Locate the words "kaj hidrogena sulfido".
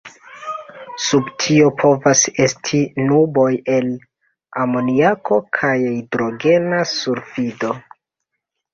5.61-7.75